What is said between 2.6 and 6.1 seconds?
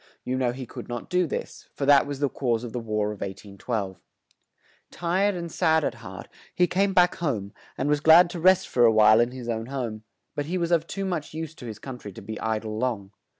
of the War of 1812. Tired and sad at